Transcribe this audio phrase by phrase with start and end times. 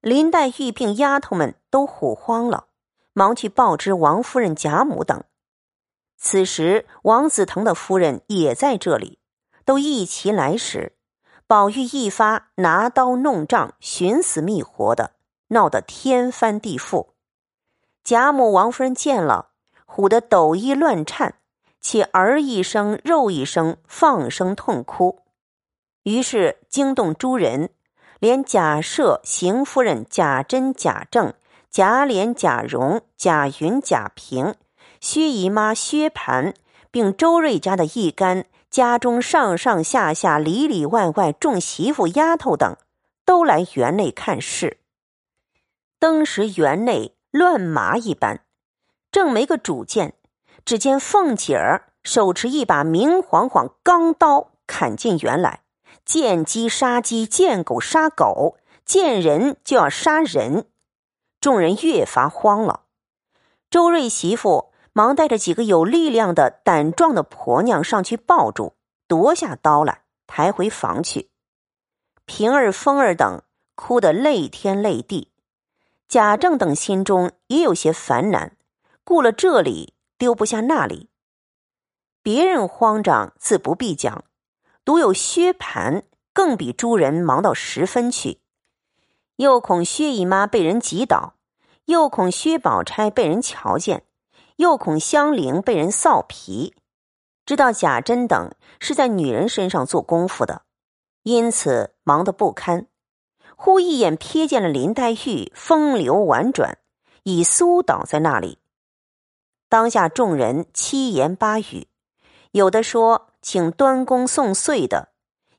[0.00, 2.68] 林黛玉并丫头们都唬慌了，
[3.12, 5.22] 忙去报知王夫人、贾母等。
[6.16, 9.18] 此时王子腾的夫人也在这里，
[9.66, 10.94] 都一齐来时，
[11.46, 15.12] 宝玉一发拿刀弄杖，寻死觅活的，
[15.48, 17.08] 闹得天翻地覆。
[18.02, 19.50] 贾母、王夫人见了，
[19.86, 21.34] 唬得抖衣乱颤，
[21.82, 25.20] 且儿一声，肉一声，放声痛哭。
[26.04, 27.70] 于是惊动诸人。
[28.20, 31.32] 连贾赦、邢夫人、贾珍、贾政、
[31.70, 34.54] 贾琏、贾蓉、贾云、贾平、
[35.00, 36.54] 薛姨妈、薛蟠，
[36.90, 42.76] 并周瑞家的一干家中上上下下、里里外外众媳妇丫头等，
[43.24, 44.76] 都来园内看事。
[45.98, 48.42] 当时园内乱麻一般，
[49.10, 50.12] 正没个主见，
[50.66, 55.60] 只见凤姐儿手持一把明晃晃钢刀，砍进园来。
[56.10, 60.66] 见鸡杀鸡，见狗杀狗，见人就要杀人，
[61.40, 62.86] 众人越发慌了。
[63.70, 68.74] 周瑞媳妇忙带着几个有力量的、胆壮的婆娘上去抱住，
[69.06, 71.30] 夺下刀来，抬回房去。
[72.24, 73.42] 平儿、凤儿等
[73.76, 75.30] 哭得泪天泪地，
[76.08, 78.56] 贾政等心中也有些烦难，
[79.04, 81.08] 顾了这里，丢不下那里。
[82.20, 84.24] 别人慌张，自不必讲。
[84.84, 88.40] 独有薛蟠，更比诸人忙到十分去，
[89.36, 91.34] 又恐薛姨妈被人挤倒，
[91.84, 94.04] 又恐薛宝钗被人瞧见，
[94.56, 96.74] 又恐香菱被人臊皮，
[97.44, 100.62] 知道贾珍等是在女人身上做功夫的，
[101.24, 102.86] 因此忙得不堪。
[103.56, 106.78] 忽一眼瞥见了林黛玉风流婉转，
[107.24, 108.58] 已苏倒在那里。
[109.68, 111.88] 当下众人七言八语，
[112.52, 113.29] 有的说。
[113.42, 115.08] 请端公送岁的，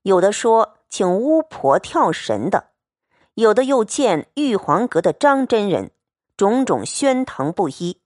[0.03, 2.71] 有的说请巫婆跳神的，
[3.33, 5.91] 有的又见玉皇阁的张真人，
[6.37, 8.01] 种种喧腾不一，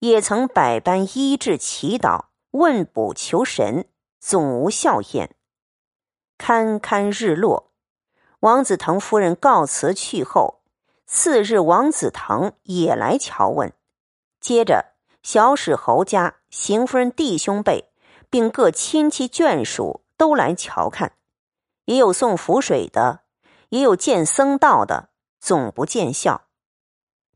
[0.00, 3.86] 也曾百般医治祈祷、问卜求神，
[4.18, 5.36] 总无效验。
[6.38, 7.72] 堪堪日落，
[8.40, 10.62] 王子腾夫人告辞去后，
[11.06, 13.72] 次日王子腾也来瞧问，
[14.40, 17.92] 接着小史侯家邢夫人弟兄辈。
[18.30, 21.12] 并各亲戚眷属都来瞧看，
[21.84, 23.20] 也有送符水的，
[23.68, 25.10] 也有见僧道的，
[25.40, 26.42] 总不见效。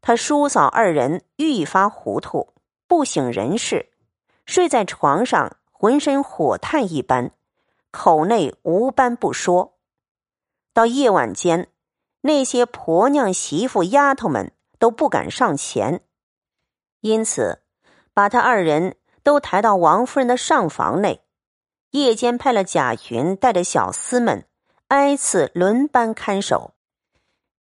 [0.00, 2.54] 他叔嫂二人愈发糊涂，
[2.86, 3.90] 不省人事，
[4.46, 7.32] 睡在床上，浑身火炭一般，
[7.90, 9.78] 口内无般不说。
[10.72, 11.68] 到夜晚间，
[12.22, 16.02] 那些婆娘、媳妇、丫头们都不敢上前，
[17.00, 17.62] 因此
[18.14, 18.96] 把他二人。
[19.30, 21.22] 都抬到王夫人的上房内，
[21.92, 24.44] 夜间派了贾云带着小厮们
[24.88, 26.74] 挨次轮班看守。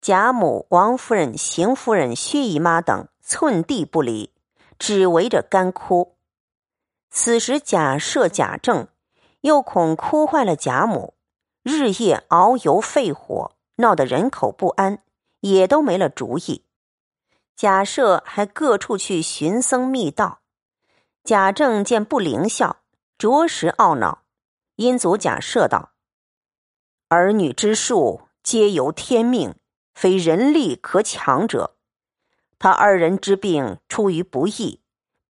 [0.01, 4.33] 贾母、王夫人、邢夫人、薛姨妈等寸地不离，
[4.79, 6.17] 只围着干哭。
[7.11, 8.89] 此时贾赦、贾政
[9.43, 11.13] 又恐哭坏了贾母，
[11.63, 15.03] 日夜熬油沸火，闹得人口不安，
[15.41, 16.65] 也都没了主意。
[17.55, 20.38] 贾赦还各处去寻僧觅道。
[21.25, 22.79] 贾政见不灵效，
[23.19, 24.25] 着实懊恼，
[24.77, 25.93] 因祖贾赦道
[27.09, 29.55] ：“儿女之术皆由天命，
[29.95, 31.77] 非人力可强者。
[32.59, 34.81] 他二人之病出于不义，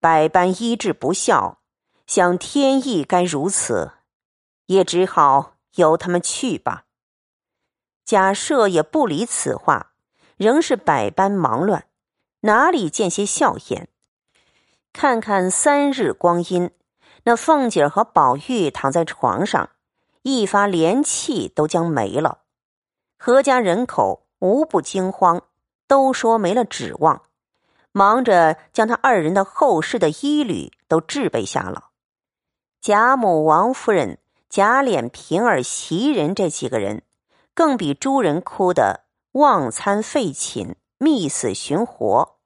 [0.00, 1.60] 百般医治不效，
[2.06, 3.92] 想天意该如此，
[4.66, 6.84] 也只好由他们去吧。”
[8.06, 9.92] 贾赦也不理此话，
[10.36, 11.88] 仍是百般忙乱，
[12.40, 13.88] 哪里见些笑颜？
[14.92, 16.70] 看看三日光阴，
[17.24, 19.70] 那凤姐和宝玉躺在床上，
[20.22, 22.38] 一发连气都将没了。
[23.16, 25.42] 何家人口无不惊慌，
[25.86, 27.22] 都说没了指望，
[27.92, 31.90] 忙着将他二人的后事的衣履都置备下了。
[32.80, 34.18] 贾母、王夫人、
[34.48, 37.02] 贾琏、平儿、袭人这几个人，
[37.54, 42.37] 更比诸人哭得忘餐废寝、觅死寻活。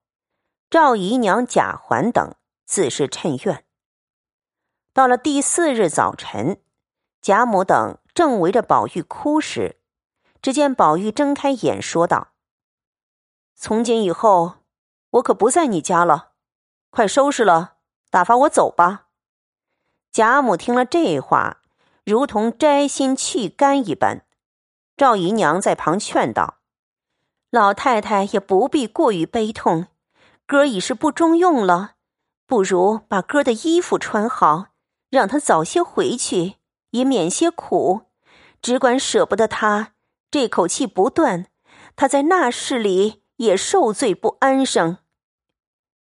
[0.73, 2.35] 赵姨娘、贾环等。
[2.65, 3.67] 自是趁怨。
[4.95, 6.63] 到了第四日早晨，
[7.21, 9.83] 贾母等正围着宝玉哭时，
[10.41, 12.29] 只见宝玉睁开眼，说道
[13.55, 14.55] ：“从今以后，
[15.11, 16.31] 我可不在你家了，
[16.89, 17.75] 快收拾了，
[18.09, 19.09] 打发我走吧。”
[20.11, 21.59] 贾母听了这话，
[22.07, 24.25] 如同摘心去肝一般。
[24.97, 26.61] 赵姨娘在旁劝道
[27.53, 29.89] ：“老太太也不必过于悲痛，
[30.53, 31.93] 哥已是不中用了。”
[32.47, 34.67] 不如把哥的衣服穿好，
[35.09, 36.57] 让他早些回去，
[36.91, 38.11] 也免些苦。
[38.61, 39.95] 只管舍不得他，
[40.31, 41.47] 这口气不断，
[41.97, 44.99] 他在那室里也受罪不安生。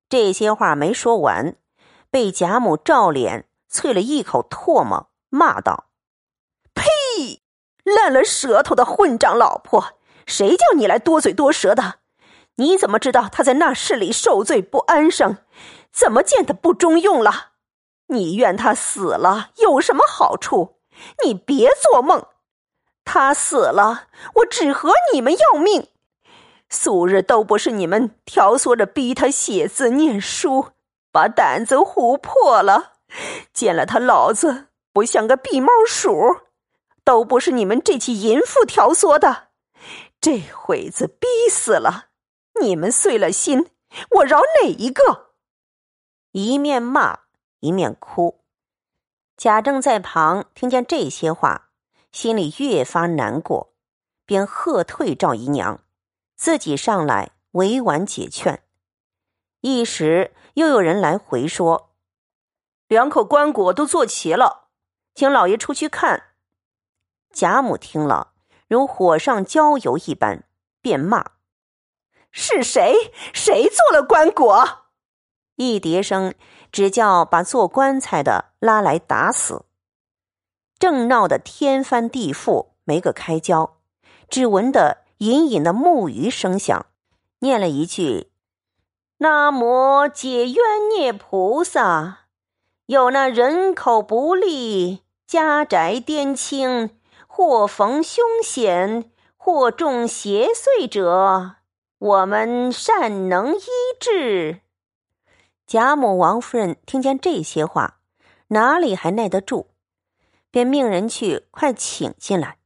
[0.08, 1.56] 这些话没说完，
[2.10, 5.90] 被贾母照脸啐了一口唾沫，骂道
[6.72, 7.42] ：“呸！
[7.84, 9.98] 烂了舌头的混账老婆！
[10.24, 11.96] 谁叫你来多嘴多舌的？
[12.58, 15.38] 你怎么知道他在那市里受罪不安生？
[15.92, 17.52] 怎么见他不中用了？
[18.08, 20.80] 你怨他死了有什么好处？
[21.24, 22.26] 你别做梦！
[23.04, 25.88] 他死了，我只和你们要命。”
[26.68, 30.72] 素日都不是你们挑唆着逼他写字念书，
[31.12, 32.94] 把胆子唬破了。
[33.54, 36.12] 见了他老子不像个避猫鼠，
[37.04, 39.48] 都不是你们这起淫妇挑唆的。
[40.20, 42.07] 这会子逼死了，
[42.60, 43.70] 你们碎了心，
[44.10, 45.32] 我饶哪一个？
[46.32, 47.20] 一面骂
[47.60, 48.40] 一面哭。
[49.36, 51.70] 贾政在旁听见这些话，
[52.10, 53.72] 心里越发难过，
[54.26, 55.84] 便喝退赵姨娘。
[56.36, 58.62] 自己上来委婉解劝，
[59.60, 61.90] 一时又有人来回说
[62.86, 64.68] ：“两口棺椁都做齐了，
[65.14, 66.34] 请老爷出去看。”
[67.32, 68.34] 贾母听了，
[68.68, 70.44] 如火上浇油一般，
[70.80, 71.32] 便骂
[72.30, 73.12] ：“是谁？
[73.32, 74.78] 谁做了棺椁？”
[75.56, 76.34] 一叠声
[76.70, 79.64] 只叫把做棺材的拉来打死。
[80.78, 83.78] 正闹得天翻地覆，没个开交，
[84.28, 85.08] 只闻得。
[85.18, 86.86] 隐隐的木鱼声响，
[87.40, 88.30] 念了一句
[89.18, 92.26] ：“南无解冤孽菩萨。”
[92.86, 96.96] 有那人口不利、家宅颠倾、
[97.26, 101.56] 或逢凶险、或中邪祟者，
[101.98, 103.66] 我们善能医
[103.98, 104.60] 治。
[105.66, 107.98] 贾母、王夫人听见这些话，
[108.48, 109.66] 哪里还耐得住，
[110.52, 112.58] 便命人去快请进来。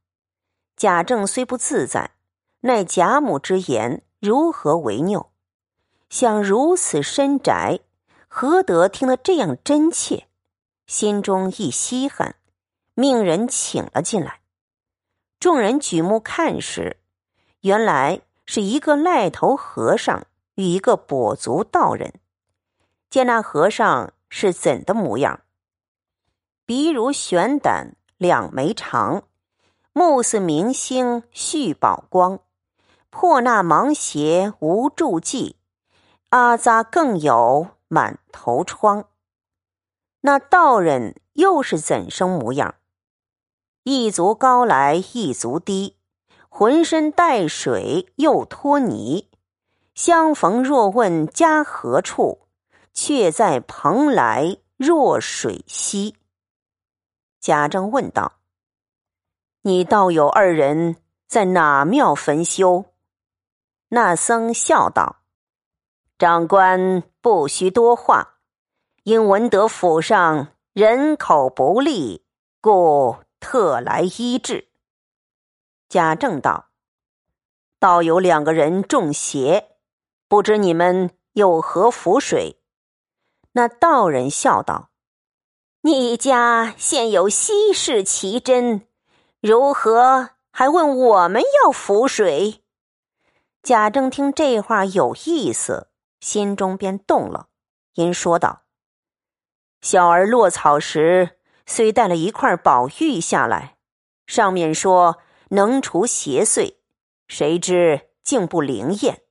[0.77, 2.11] 贾政虽不自在。
[2.61, 5.31] 奈贾母之言如何为拗？
[6.09, 7.79] 想如此深宅，
[8.27, 10.27] 何得听得这样真切？
[10.85, 12.35] 心中一稀罕，
[12.93, 14.41] 命人请了进来。
[15.39, 16.97] 众人举目看时，
[17.61, 20.25] 原来是一个癞头和尚
[20.55, 22.13] 与一个跛足道人。
[23.09, 25.41] 见那和尚是怎的模样？
[26.65, 29.23] 鼻如悬胆，两眉长，
[29.91, 32.39] 目似明星续宝光。
[33.09, 35.57] 破那芒鞋无助迹，
[36.29, 39.05] 阿扎更有满头疮。
[40.21, 42.73] 那道人又是怎生模样？
[43.83, 45.97] 一足高来一足低，
[46.55, 49.27] 浑身带水又脱泥。
[49.95, 52.41] 相逢若问家何处，
[52.93, 56.15] 却在蓬莱若水西。
[57.39, 58.33] 贾政问道
[59.63, 60.97] ：“你道友二人
[61.27, 62.85] 在哪庙焚修？”
[63.89, 65.23] 那僧笑道
[66.19, 68.35] ：“长官不需多话，
[69.01, 72.23] 因闻得府上人口不利，
[72.61, 74.67] 故特来医治。”
[75.93, 76.71] 贾政道
[77.79, 79.75] ：“倒有两个人中邪，
[80.27, 82.59] 不知你们有何符水？”
[83.53, 84.89] 那道人笑道
[85.81, 88.87] ：“你家现有稀世奇珍，
[89.39, 92.63] 如何还问我们要符水？”
[93.61, 97.49] 贾政听这话有意思，心中便动了，
[97.93, 98.63] 因说道
[99.79, 103.77] ：“小儿落草时虽带了一块宝玉下来，
[104.25, 105.19] 上面说
[105.53, 106.75] 能除邪祟，
[107.27, 109.23] 谁知竟不灵验。”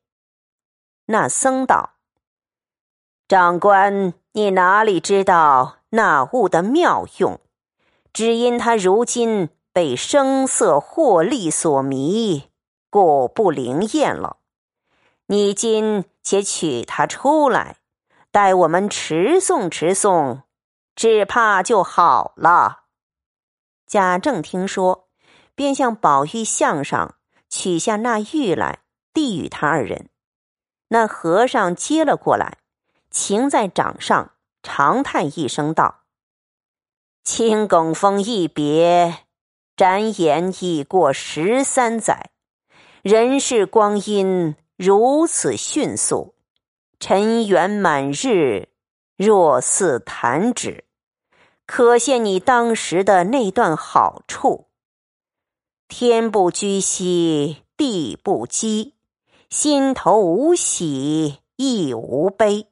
[1.07, 1.95] 那僧道
[3.29, 7.38] ：“长官，你哪里知道那物的妙用？
[8.12, 12.49] 只因他如今被声色获利所迷。”
[12.93, 14.37] 故不灵验了，
[15.29, 17.79] 你今且取他出来，
[18.31, 20.43] 待我们持诵持诵，
[20.95, 22.83] 只怕就好了。
[23.87, 25.01] 贾政听说，
[25.54, 27.16] 便向宝玉像上
[27.49, 28.80] 取下那玉来，
[29.12, 30.09] 递与他二人。
[30.88, 32.59] 那和尚接了过来，
[33.11, 34.32] 擎在掌上，
[34.62, 36.02] 长叹一声道
[37.25, 39.25] ：“青拱峰一别，
[39.76, 42.30] 展眼已过十三载。”
[43.02, 46.35] 人世光阴如此迅速，
[47.00, 48.68] 尘缘满日，
[49.16, 50.85] 若似弹指，
[51.66, 54.68] 可见你当时的那段好处。
[55.95, 58.93] 天不居兮，地不羁，
[59.51, 62.69] 心头无喜亦无悲，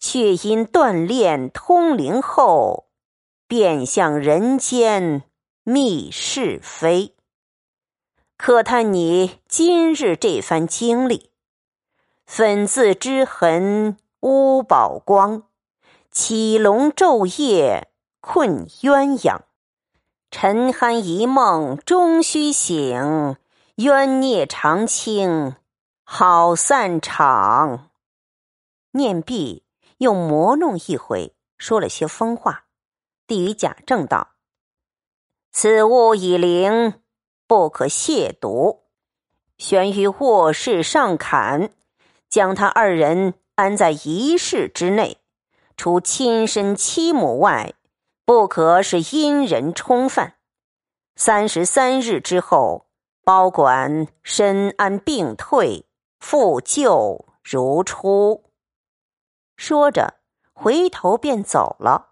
[0.00, 2.88] 却因锻炼通灵后，
[3.46, 5.22] 便向人间
[5.62, 7.14] 觅是非。
[8.36, 11.30] 可叹你今日这番经历，
[12.26, 15.44] 粉字之痕乌宝光，
[16.10, 17.88] 起龙昼夜
[18.20, 19.42] 困鸳鸯。
[20.30, 23.36] 沉酣一梦终须醒，
[23.76, 25.56] 冤孽长青
[26.04, 27.88] 好散场。
[28.90, 29.64] 念毕，
[29.96, 32.64] 又磨弄一回，说了些疯话，
[33.26, 34.34] 递与贾政道
[35.50, 37.00] ：“此物已灵，
[37.46, 38.80] 不可亵渎。
[39.56, 41.70] 悬于卧室上坎，
[42.28, 45.22] 将他二人安在一室之内，
[45.76, 47.72] 除亲生妻母外。”
[48.28, 50.34] 不可使阴人冲犯。
[51.16, 52.90] 三十三日之后，
[53.24, 55.86] 包管身安病退，
[56.20, 58.44] 复旧如初。
[59.56, 60.20] 说着，
[60.52, 62.10] 回头便走了。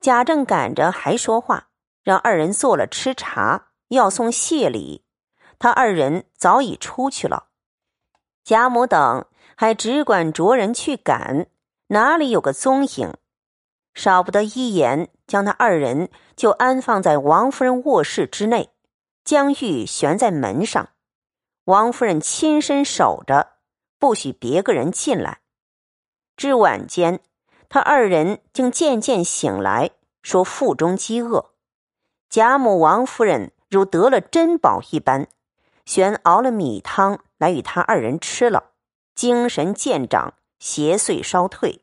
[0.00, 1.68] 贾政赶着还说话，
[2.02, 5.06] 让二人做了吃茶，要送谢礼。
[5.58, 7.46] 他二人早已出去了。
[8.44, 9.24] 贾母等
[9.56, 11.46] 还只管着人去赶，
[11.86, 13.14] 哪里有个踪影？
[13.94, 18.68] 少不得一言，将那二人就安放在王夫人卧室之内，
[19.24, 20.90] 将玉悬在门上，
[21.64, 23.52] 王夫人亲身守着，
[23.98, 25.38] 不许别个人进来。
[26.36, 27.20] 至晚间，
[27.70, 31.52] 他二人竟渐渐醒来，说腹中饥饿。
[32.28, 35.28] 贾母、王夫人如得了珍宝一般，
[35.86, 38.72] 悬熬了米汤来与他二人吃了，
[39.14, 41.82] 精神渐长，邪祟稍退。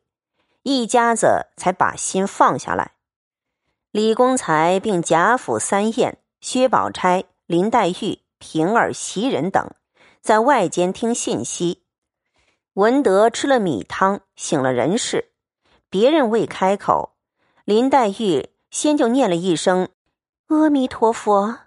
[0.62, 2.92] 一家子才把心放下来。
[3.92, 9.72] 李公才并贾府三宴，薛宝钗、林黛玉、平儿、袭人等
[10.22, 11.82] 在外间听信息，
[12.74, 15.32] 闻德吃了米汤，醒了人事。
[15.90, 17.16] 别人未开口，
[17.66, 19.90] 林黛玉先就念了一声
[20.50, 21.62] “阿弥陀佛”，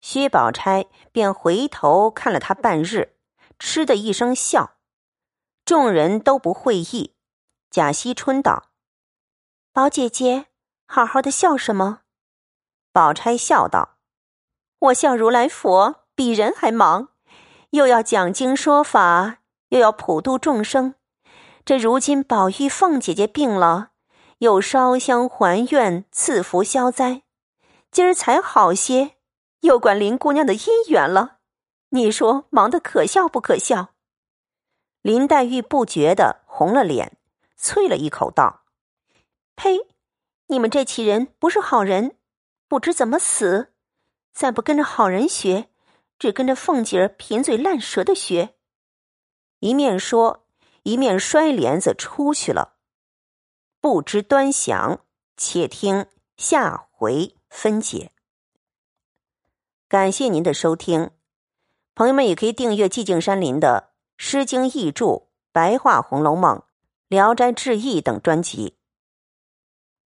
[0.00, 3.16] 薛宝钗便回头看了他半日，
[3.58, 4.76] 嗤的一声笑。
[5.66, 7.14] 众人都不会意。
[7.70, 8.70] 贾惜春道
[9.70, 10.46] ：“宝姐姐，
[10.94, 12.00] 好好的笑什么？”
[12.92, 13.96] 宝钗笑道
[14.78, 17.08] ：“我笑如来佛比人还忙，
[17.70, 19.38] 又要讲经说法，
[19.70, 20.94] 又要普度众生。
[21.64, 23.92] 这如今宝玉凤姐姐病了，
[24.40, 27.22] 又烧香还愿赐福消灾，
[27.90, 29.16] 今儿才好些，
[29.60, 31.38] 又管林姑娘的姻缘了。
[31.88, 33.94] 你说忙得可笑不可笑？”
[35.00, 37.16] 林黛玉不觉得红了脸。
[37.58, 38.64] 啐了一口，道
[39.56, 39.88] ：“呸！
[40.52, 42.18] 你们这起人不是好人，
[42.68, 43.72] 不知怎么死。
[44.34, 45.70] 再不跟着好人学，
[46.18, 48.54] 只跟着凤姐儿贫嘴烂舌的学。”
[49.60, 50.44] 一面说，
[50.82, 52.74] 一面摔帘子出去了。
[53.80, 55.00] 不知端详，
[55.38, 56.04] 且听
[56.36, 58.10] 下回分解。
[59.88, 61.12] 感谢您的收听，
[61.94, 65.08] 朋友们也可以订阅寂静山林的《诗经译注》
[65.50, 66.56] 《白话红楼梦》。
[67.08, 68.76] 《聊斋志异》等专辑。